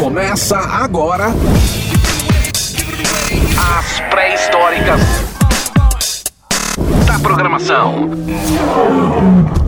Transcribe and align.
Começa 0.00 0.56
agora. 0.56 1.26
As 3.76 4.00
pré-históricas 4.08 5.00
da 7.06 7.18
programação. 7.18 8.08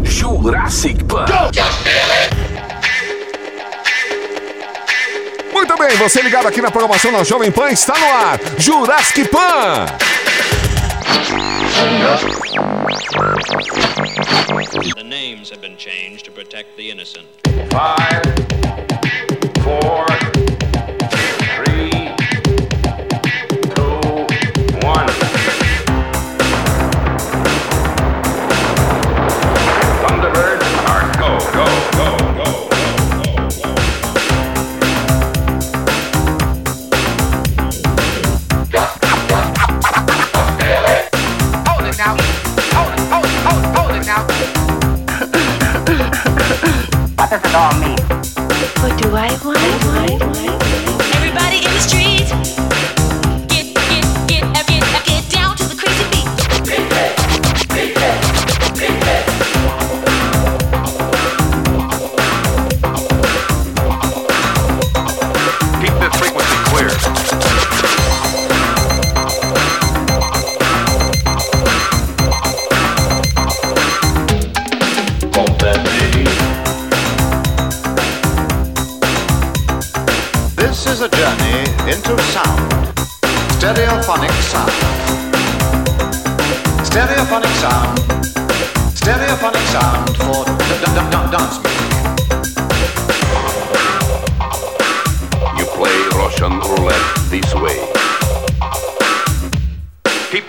Jurassic 0.03 1.05
Park. 1.05 1.29
Muito 5.53 5.77
bem, 5.77 5.97
você 5.99 6.23
ligado 6.23 6.49
aqui 6.49 6.63
na 6.63 6.71
programação 6.71 7.13
da 7.13 7.23
Jovem 7.23 7.53
Pan 7.53 7.69
está 7.71 7.93
no 7.99 8.07
ar. 8.07 8.41
Jurassic 8.57 9.29
Pan. 9.29 9.85
The 14.95 15.05
names 15.05 15.51
have 15.51 15.61
been 15.61 15.77
changed 15.77 16.25
to 16.25 16.31
protect 16.31 16.75
the 16.79 16.91
innocent. 16.91 17.27
Five. 17.71 19.22
four. 19.63 20.42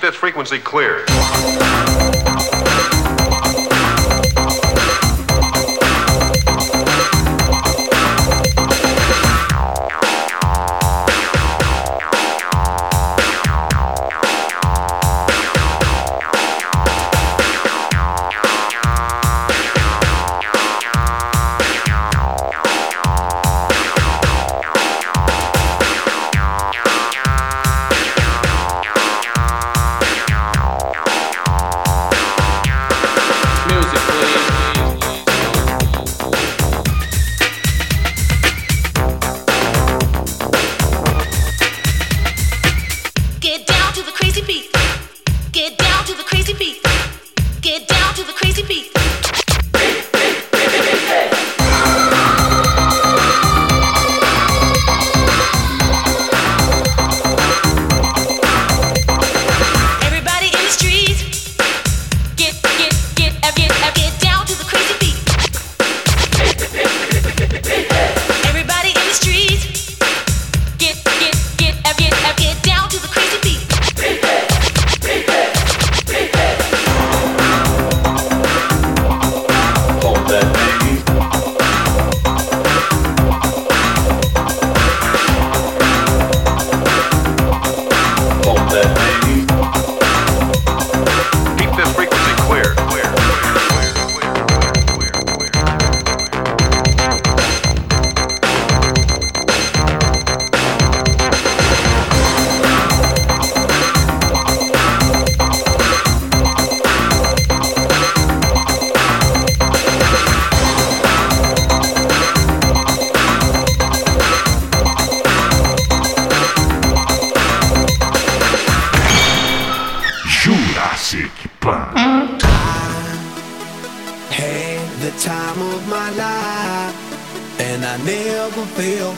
That 0.03 0.15
frequency 0.15 0.59
clear. 0.59 1.05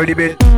incredible 0.00 0.49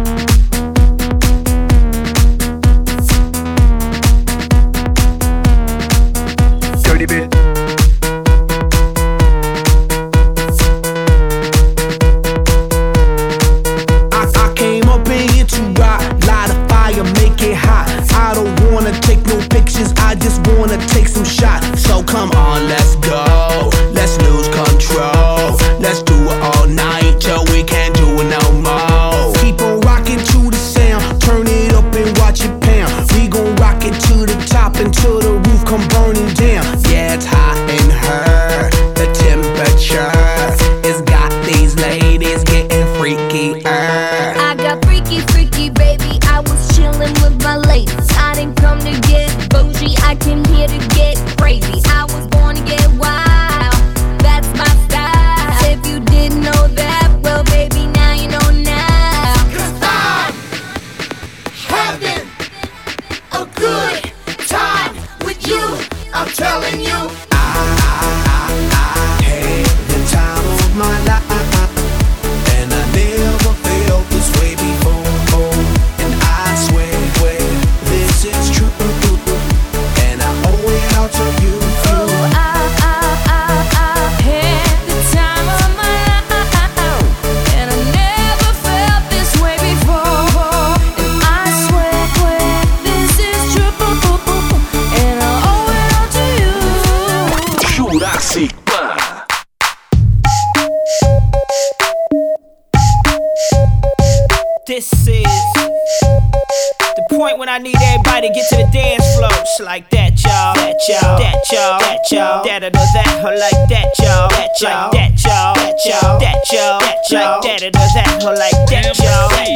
y'all. 112.23 112.45
That 112.45 112.65
or 112.65 112.71
that, 112.71 113.25
or 113.25 113.35
like 113.37 113.63
that, 113.69 113.89
y'all. 113.99 114.31
Like. 114.31 114.53
That 114.93 115.13
y'all. 115.25 115.55
That 115.55 115.79
y'all. 115.85 116.19
That 116.21 116.39
y'all. 116.53 116.81
Like 116.81 117.43
that 117.43 117.63
or 117.63 117.71
that, 117.71 118.25
or 118.25 118.37
like 118.37 118.61
that, 118.71 118.97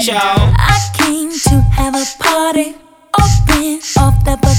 y'all. 0.06 0.54
I 0.58 0.76
came 0.98 1.30
to 1.30 1.60
have 1.76 1.94
a 1.94 2.04
party, 2.22 2.74
open 3.14 3.80
up 3.98 4.14
the. 4.24 4.55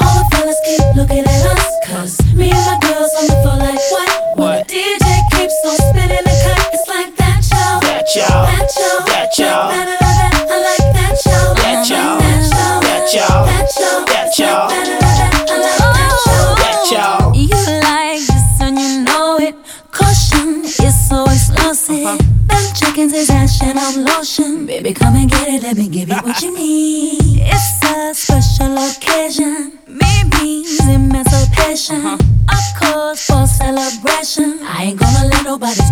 All 0.00 0.14
the 0.18 0.24
fellas 0.32 0.60
keep 0.64 0.82
looking 0.96 1.24
at 1.24 1.46
us, 1.46 1.66
cause 1.86 2.18
me 2.34 2.50
and 2.50 2.64
my 2.66 2.78
girls 2.82 3.12
on 3.18 3.26
the 3.28 3.36
floor 3.42 3.56
like 3.56 3.82
what? 3.90 4.10
What? 4.38 4.68
DJ 4.68 5.06
keeps 5.32 5.56
on 5.64 5.76
spinning 5.90 6.24
the 6.24 6.34
cut, 6.44 6.74
it's 6.74 6.88
like 6.88 7.16
that, 7.16 7.40
y'all. 7.50 7.80
That, 7.80 8.06
y'all. 8.14 8.46
That, 8.46 8.68
y'all. 8.76 9.06
That, 9.06 9.38
y'all. 9.38 9.68
Like 9.68 9.86
that, 9.86 10.00
that, 10.00 10.16
that, 10.18 10.48
I 10.48 10.58
like 10.68 10.88
that, 10.96 11.16
y'all. 11.26 11.54
That, 11.54 11.88
y'all. 11.88 12.18
That, 12.18 13.14
y'all. 13.14 13.46
That, 13.46 13.68
y'all. 13.78 14.06
That, 14.06 14.38
y'all. 14.38 14.88
Uh-huh. 21.90 22.18
Chickens 22.74 23.12
is 23.12 23.30
ash 23.30 23.62
and 23.62 23.78
I'm 23.78 24.04
lotion. 24.04 24.66
Baby, 24.66 24.92
come 24.92 25.16
and 25.16 25.30
get 25.30 25.48
it. 25.48 25.62
Let 25.62 25.76
me 25.76 25.88
give 25.88 26.08
you 26.08 26.16
what 26.16 26.40
you 26.42 26.54
need. 26.54 26.66
Nobody. 35.60 35.87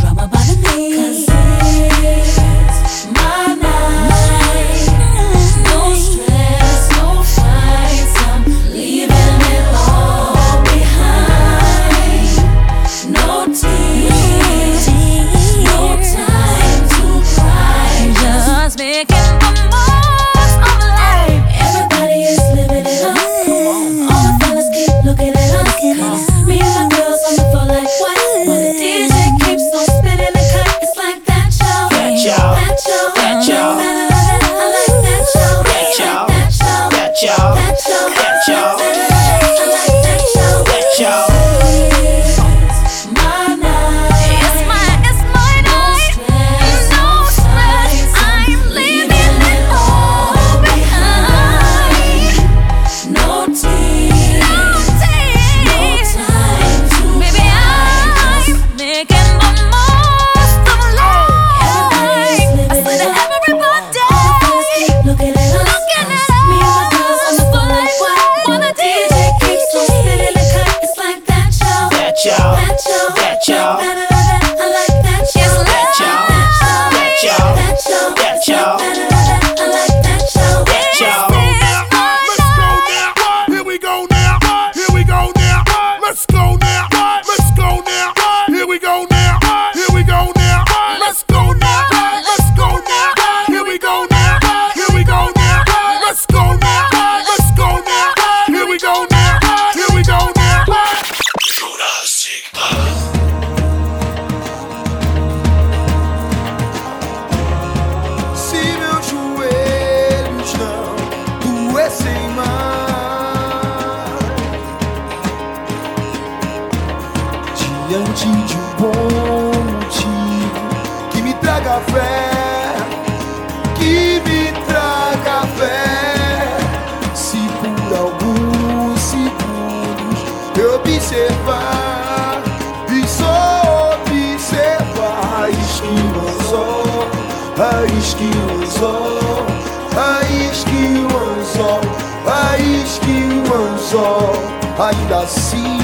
ainda 144.79 145.21
assim 145.21 145.79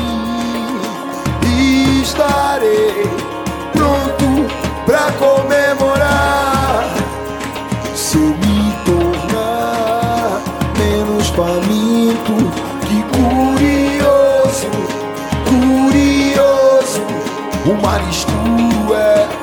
estarei 2.02 3.08
pronto 3.72 4.46
pra 4.84 5.10
comemorar 5.12 6.84
se 7.94 8.18
eu 8.18 8.22
me 8.22 8.72
tornar 8.84 10.42
menos 10.76 11.28
faminto 11.28 12.34
que 12.86 13.02
curioso, 13.16 14.68
curioso. 15.48 17.00
O 17.64 17.80
mar 17.80 18.02
escuro 18.10 18.94
é 18.94 19.41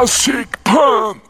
classic 0.00 0.64
punk. 0.64 1.29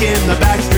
Taking 0.00 0.26
the 0.26 0.34
back 0.36 0.69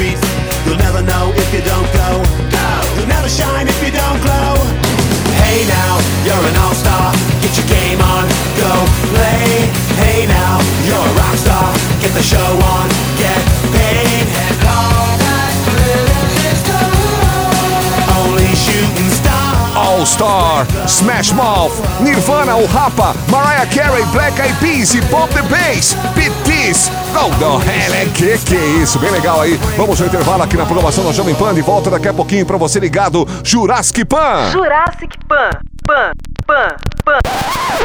Smash 21.03 21.33
Mouth, 21.33 21.73
Nirvana, 22.01 22.55
o 22.55 22.65
Rapa, 22.65 23.13
Mariah 23.29 23.67
Carey, 23.67 24.05
Black 24.13 24.41
Eyed 24.41 24.55
Peas 24.61 24.95
e 24.95 25.03
Pop 25.07 25.29
the 25.35 25.43
Bass, 25.43 25.97
This, 26.45 26.93
Golden 27.13 27.61
Helen, 27.69 28.09
que 28.11 28.39
que 28.39 28.55
é 28.55 28.67
isso, 28.81 29.01
bem 29.01 29.11
legal 29.11 29.41
aí. 29.41 29.57
Vamos 29.77 30.01
ao 30.01 30.07
intervalo 30.07 30.45
aqui 30.45 30.57
na 30.57 30.65
programação 30.65 31.05
da 31.05 31.11
Jovem 31.11 31.35
Pan, 31.35 31.53
de 31.55 31.61
volta 31.61 31.91
daqui 31.91 32.07
a 32.07 32.15
pouquinho 32.15 32.47
pra 32.47 32.57
você 32.57 32.79
ligado, 32.79 33.27
Jurassic 33.43 34.05
Pan. 34.05 34.49
Jurassic 34.53 35.19
Pan. 35.27 35.51
Pan. 35.85 36.13
Pan. 36.47 36.69
Pan. 37.05 37.83